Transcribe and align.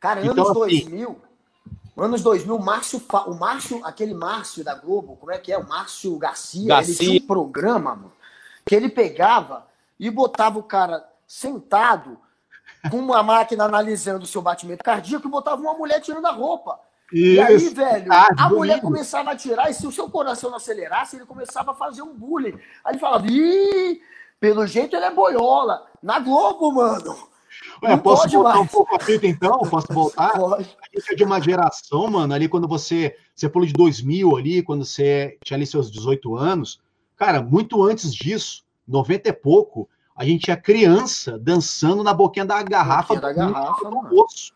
Cara, 0.00 0.20
anos 0.20 0.32
então, 0.32 0.52
2000, 0.54 1.08
assim... 1.10 1.18
anos 1.96 2.22
2000, 2.22 2.56
o 2.56 2.64
Márcio, 2.64 3.02
o 3.26 3.34
Márcio, 3.34 3.84
aquele 3.84 4.14
Márcio 4.14 4.64
da 4.64 4.74
Globo, 4.74 5.16
como 5.16 5.30
é 5.30 5.38
que 5.38 5.52
é? 5.52 5.58
O 5.58 5.68
Márcio 5.68 6.16
Garcia, 6.16 6.68
Garcia. 6.68 6.94
ele 6.94 6.98
tinha 6.98 7.22
um 7.22 7.26
programa, 7.26 7.94
mano, 7.94 8.12
que 8.64 8.74
ele 8.74 8.88
pegava 8.88 9.66
e 9.98 10.10
botava 10.10 10.58
o 10.58 10.62
cara 10.62 11.06
sentado 11.26 12.18
com 12.90 12.96
uma 12.96 13.22
máquina 13.22 13.64
analisando 13.64 14.24
o 14.24 14.26
seu 14.26 14.40
batimento 14.40 14.82
cardíaco 14.82 15.28
e 15.28 15.30
botava 15.30 15.60
uma 15.60 15.74
mulher 15.74 16.00
tirando 16.00 16.24
a 16.24 16.32
roupa. 16.32 16.80
Isso. 17.12 17.34
E 17.34 17.40
aí, 17.40 17.68
velho, 17.68 18.12
ah, 18.12 18.28
a 18.38 18.48
mulher 18.48 18.80
começava 18.80 19.32
a 19.32 19.36
tirar, 19.36 19.68
e 19.68 19.74
se 19.74 19.86
o 19.86 19.92
seu 19.92 20.08
coração 20.08 20.48
não 20.48 20.56
acelerasse, 20.56 21.16
ele 21.16 21.26
começava 21.26 21.72
a 21.72 21.74
fazer 21.74 22.02
um 22.02 22.14
bullying. 22.14 22.58
Aí 22.84 22.92
ele 22.92 22.98
falava, 22.98 23.26
ih, 23.26 24.00
pelo 24.38 24.66
jeito 24.66 24.96
ele 24.96 25.04
é 25.04 25.10
boiola. 25.10 25.86
Na 26.02 26.18
Globo, 26.18 26.72
mano. 26.72 27.29
Ué, 27.82 27.96
posso 27.96 28.28
voltar 28.28 28.54
mais. 28.54 28.60
um 28.60 28.66
pouco 28.66 28.94
a 28.94 28.98
fita 28.98 29.26
então? 29.26 29.58
Posso 29.60 29.92
voltar? 29.92 30.32
Pode. 30.32 30.76
Isso 30.92 31.12
é 31.12 31.14
de 31.14 31.24
uma 31.24 31.40
geração, 31.40 32.08
mano, 32.08 32.32
ali 32.34 32.48
quando 32.48 32.68
você. 32.68 33.16
Você 33.34 33.48
falou 33.48 33.66
de 33.66 33.72
2000 33.72 34.36
ali, 34.36 34.62
quando 34.62 34.84
você 34.84 35.38
tinha 35.44 35.56
ali 35.56 35.66
seus 35.66 35.90
18 35.90 36.36
anos. 36.36 36.80
Cara, 37.16 37.42
muito 37.42 37.82
antes 37.82 38.14
disso, 38.14 38.64
90 38.86 39.28
e 39.28 39.32
pouco, 39.32 39.88
a 40.16 40.24
gente 40.24 40.44
tinha 40.44 40.56
criança 40.56 41.38
dançando 41.38 42.02
na 42.02 42.12
boquinha 42.12 42.44
da 42.44 42.62
garrafa. 42.62 43.14
Boquinha 43.14 43.20
da 43.20 43.32
garrafa, 43.32 43.90
mano. 43.90 44.08
Poço. 44.08 44.52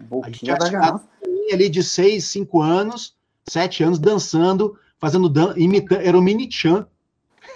Boquinha 0.00 0.56
da 0.56 0.68
garrafa. 0.68 1.04
Ali 1.52 1.68
de 1.68 1.82
6, 1.82 2.24
5 2.24 2.60
anos, 2.60 3.16
7 3.48 3.82
anos, 3.82 3.98
dançando, 3.98 4.78
fazendo 4.98 5.28
dan 5.28 5.54
imitando. 5.56 6.00
Era 6.00 6.18
o 6.18 6.22
mini 6.22 6.50
chan. 6.50 6.86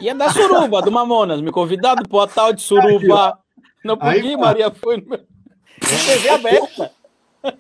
Ia 0.01 0.15
da 0.15 0.33
suruba 0.33 0.81
do 0.81 0.91
Mamonas, 0.91 1.41
me 1.41 1.53
convidado 1.53 2.09
pro 2.09 2.27
tal 2.27 2.53
de 2.53 2.63
suruba. 2.63 3.39
Não 3.85 3.97
podia, 3.97 4.39
Maria 4.39 4.71
foi 4.71 4.99
no 4.99 5.09
meu... 5.09 5.19
TV 5.81 6.29
aberta. 6.29 6.93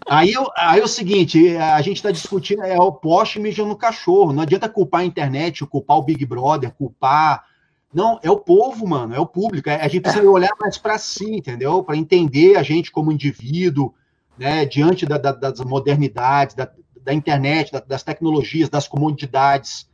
Aí, 0.09 0.33
aí 0.57 0.81
é 0.81 0.85
o 0.85 0.89
seguinte, 0.89 1.57
a 1.57 1.81
gente 1.83 1.97
está 1.97 2.11
discutindo 2.11 2.63
é 2.63 2.79
o 2.79 2.93
poste 2.93 3.41
mijando 3.41 3.71
no 3.71 3.77
cachorro. 3.77 4.33
Não 4.33 4.43
adianta 4.43 4.69
culpar 4.69 5.01
a 5.01 5.05
internet, 5.05 5.67
culpar 5.67 5.99
o 5.99 6.03
Big 6.03 6.25
Brother, 6.25 6.73
culpar. 6.73 7.45
Não, 7.93 8.19
é 8.23 8.31
o 8.31 8.39
povo, 8.39 8.87
mano, 8.87 9.15
é 9.15 9.19
o 9.19 9.27
público. 9.27 9.69
A 9.69 9.89
gente 9.89 10.03
precisa 10.03 10.29
olhar 10.29 10.53
mais 10.61 10.79
para 10.79 10.99
si, 10.99 11.37
entendeu? 11.37 11.83
Para 11.83 11.97
entender 11.97 12.57
a 12.57 12.63
gente 12.63 12.93
como 12.93 13.13
indivíduo, 13.13 13.93
né, 14.39 14.65
diante 14.65 15.05
da, 15.05 15.19
da, 15.19 15.33
das 15.33 15.61
modernidades, 15.61 16.55
da, 16.55 16.71
da 17.03 17.13
internet, 17.13 17.73
das 17.87 18.03
tecnologias, 18.03 18.69
das 18.69 18.87
comodidades. 18.87 19.91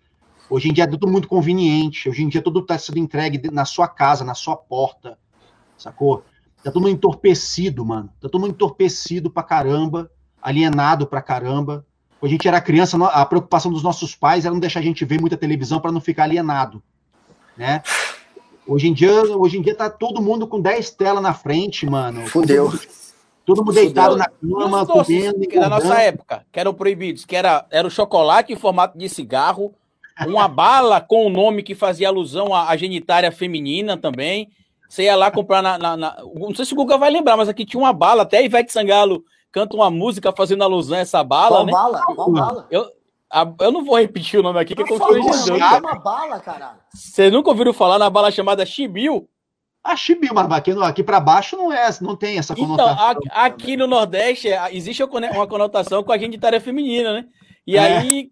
Hoje 0.50 0.68
em 0.68 0.72
dia 0.72 0.84
é 0.84 0.86
tudo 0.86 1.08
muito 1.08 1.28
conveniente. 1.28 2.08
Hoje 2.08 2.22
em 2.22 2.28
dia 2.28 2.42
tudo 2.42 2.60
está 2.60 2.78
sendo 2.78 2.98
entregue 2.98 3.50
na 3.50 3.64
sua 3.64 3.88
casa, 3.88 4.24
na 4.24 4.34
sua 4.34 4.56
porta, 4.56 5.18
sacou? 5.78 6.24
Tá 6.62 6.70
todo 6.70 6.82
mundo 6.82 6.92
entorpecido, 6.92 7.84
mano. 7.84 8.08
Tá 8.20 8.28
todo 8.28 8.40
mundo 8.40 8.50
entorpecido 8.50 9.30
pra 9.30 9.42
caramba, 9.42 10.10
alienado 10.42 11.06
pra 11.06 11.22
caramba. 11.22 11.84
Quando 12.18 12.30
a 12.30 12.32
gente 12.32 12.48
era 12.48 12.60
criança, 12.60 12.96
a 13.06 13.24
preocupação 13.24 13.70
dos 13.70 13.82
nossos 13.82 14.14
pais 14.14 14.44
era 14.44 14.52
não 14.52 14.60
deixar 14.60 14.80
a 14.80 14.82
gente 14.82 15.04
ver 15.04 15.20
muita 15.20 15.36
televisão 15.36 15.80
para 15.80 15.92
não 15.92 16.00
ficar 16.00 16.24
alienado, 16.24 16.82
né? 17.56 17.82
Hoje 18.66 18.88
em 18.88 18.92
dia, 18.92 19.22
hoje 19.36 19.56
em 19.56 19.62
dia 19.62 19.74
tá 19.74 19.88
todo 19.88 20.20
mundo 20.20 20.46
com 20.46 20.60
10 20.60 20.90
telas 20.90 21.22
na 21.22 21.32
frente, 21.32 21.86
mano. 21.86 22.26
Fudeu. 22.26 22.70
Todo 23.46 23.64
mundo 23.64 23.72
deitado 23.72 24.14
na 24.14 24.26
cama, 24.26 24.84
comendo. 24.84 25.40
Que 25.48 25.58
na 25.58 25.70
nossa 25.70 25.98
época, 26.02 26.44
que 26.52 26.60
eram 26.60 26.74
proibidos, 26.74 27.24
que 27.24 27.34
era, 27.34 27.64
era 27.70 27.88
o 27.88 27.90
chocolate 27.90 28.52
em 28.52 28.56
formato 28.56 28.98
de 28.98 29.08
cigarro, 29.08 29.72
uma 30.26 30.46
bala 30.46 31.00
com 31.00 31.26
o 31.26 31.30
nome 31.30 31.62
que 31.62 31.74
fazia 31.74 32.08
alusão 32.08 32.52
à, 32.52 32.68
à 32.68 32.76
genitária 32.76 33.32
feminina 33.32 33.96
também. 33.96 34.50
Você 34.88 35.04
ia 35.04 35.14
lá 35.14 35.30
comprar 35.30 35.62
na, 35.62 35.78
na, 35.78 35.96
na, 35.96 36.16
Não 36.34 36.54
sei 36.54 36.64
se 36.64 36.72
o 36.72 36.76
Guga 36.76 36.96
vai 36.96 37.10
lembrar, 37.10 37.36
mas 37.36 37.48
aqui 37.48 37.64
tinha 37.64 37.80
uma 37.80 37.92
bala, 37.92 38.22
até 38.22 38.42
Ivete 38.42 38.72
Sangalo 38.72 39.22
canta 39.52 39.76
uma 39.76 39.90
música 39.90 40.32
fazendo 40.32 40.64
alusão 40.64 40.96
a 40.96 41.00
essa 41.00 41.22
bala. 41.22 41.56
Qual 41.56 41.66
né? 41.66 41.72
bala? 41.72 42.02
Qual 42.14 42.30
bala? 42.32 42.66
Eu, 42.70 42.90
a, 43.30 43.46
eu 43.60 43.70
não 43.70 43.84
vou 43.84 43.98
repetir 43.98 44.40
o 44.40 44.42
nome 44.42 44.58
aqui, 44.58 44.74
que 44.74 44.82
é 44.82 44.86
constrangedor. 44.86 45.60
É 45.60 45.78
uma 45.78 45.98
bala, 45.98 46.40
caralho. 46.40 46.78
Você 46.94 47.30
nunca 47.30 47.50
ouviu 47.50 47.72
falar 47.74 47.98
na 47.98 48.08
bala 48.08 48.30
chamada 48.30 48.64
Chibiu? 48.64 49.28
A 49.84 49.96
Chibiu, 49.96 50.34
mas 50.34 50.50
aqui, 50.50 50.70
aqui 50.82 51.02
para 51.02 51.20
baixo 51.20 51.56
não 51.56 51.72
é, 51.72 51.88
não 52.00 52.16
tem 52.16 52.38
essa 52.38 52.52
então, 52.52 52.64
conotação. 52.64 53.10
Então, 53.10 53.32
aqui 53.32 53.76
no 53.76 53.86
Nordeste 53.86 54.48
é, 54.48 54.74
existe 54.74 55.02
uma 55.02 55.46
conotação 55.46 56.02
com 56.02 56.12
a 56.12 56.18
genitária 56.18 56.60
feminina, 56.60 57.12
né? 57.12 57.24
E 57.66 57.76
é. 57.76 57.80
aí 57.80 58.30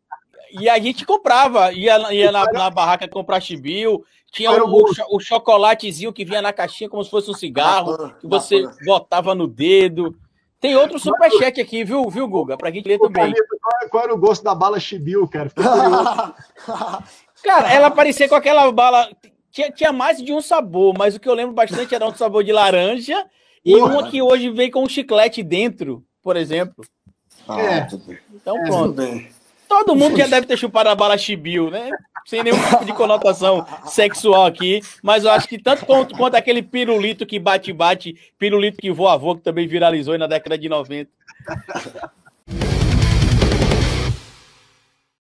e 0.50 0.68
a 0.68 0.78
gente 0.78 1.04
comprava, 1.04 1.72
ia, 1.72 2.12
ia 2.12 2.32
na, 2.32 2.44
na 2.52 2.70
barraca 2.70 3.08
comprar 3.08 3.40
chibiu, 3.40 4.04
tinha 4.32 4.50
o, 4.52 4.68
o, 4.68 4.84
o, 5.16 5.20
chocolatezinho 5.20 6.12
que 6.12 6.24
vinha 6.24 6.42
na 6.42 6.52
caixinha 6.52 6.90
como 6.90 7.02
se 7.02 7.10
fosse 7.10 7.30
um 7.30 7.34
cigarro, 7.34 8.12
que 8.20 8.26
você 8.26 8.64
botava 8.84 9.34
no 9.34 9.46
dedo. 9.46 10.14
Tem 10.60 10.74
outro 10.76 10.98
superchat 10.98 11.60
aqui, 11.60 11.84
viu, 11.84 12.08
viu, 12.10 12.26
Guga? 12.26 12.56
Pra 12.56 12.70
gente 12.70 12.88
ler 12.88 12.98
também. 12.98 13.32
Qual 13.90 14.04
era 14.04 14.14
o 14.14 14.18
gosto 14.18 14.42
da 14.42 14.54
bala 14.54 14.80
chibiu, 14.80 15.28
cara? 15.28 15.50
cara, 17.42 17.72
ela 17.72 17.90
parecia 17.90 18.28
com 18.28 18.34
aquela 18.34 18.70
bala. 18.72 19.08
Tinha, 19.50 19.70
tinha 19.70 19.92
mais 19.92 20.22
de 20.22 20.32
um 20.32 20.40
sabor, 20.40 20.94
mas 20.96 21.14
o 21.14 21.20
que 21.20 21.28
eu 21.28 21.34
lembro 21.34 21.54
bastante 21.54 21.94
era 21.94 22.06
um 22.06 22.14
sabor 22.14 22.42
de 22.42 22.52
laranja 22.52 23.24
e 23.64 23.74
uma 23.74 24.10
que 24.10 24.20
hoje 24.20 24.50
vem 24.50 24.70
com 24.70 24.82
um 24.82 24.88
chiclete 24.88 25.42
dentro, 25.42 26.04
por 26.22 26.36
exemplo. 26.36 26.84
Ah, 27.48 27.60
é. 27.60 27.88
Então, 28.34 28.62
pronto. 28.64 29.02
Todo 29.68 29.94
mundo 29.94 30.16
já 30.16 30.26
deve 30.26 30.46
ter 30.46 30.56
chupado 30.56 30.88
a 30.88 30.94
bala 30.94 31.18
chibiu, 31.18 31.70
né? 31.70 31.90
Sem 32.24 32.42
nenhum 32.42 32.58
tipo 32.70 32.84
de 32.84 32.92
conotação 32.92 33.66
sexual 33.86 34.46
aqui. 34.46 34.80
Mas 35.02 35.24
eu 35.24 35.30
acho 35.30 35.48
que 35.48 35.58
tanto 35.58 35.86
quanto, 35.86 36.16
quanto 36.16 36.34
aquele 36.34 36.62
pirulito 36.62 37.24
que 37.24 37.38
bate-bate, 37.38 38.16
pirulito 38.38 38.78
que 38.78 38.90
voa-voa, 38.90 39.36
que 39.36 39.42
também 39.42 39.66
viralizou 39.66 40.16
na 40.18 40.26
década 40.26 40.58
de 40.58 40.68
90. 40.68 41.10